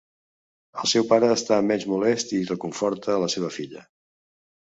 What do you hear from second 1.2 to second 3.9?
està menys molest i reconforta a la seva filla.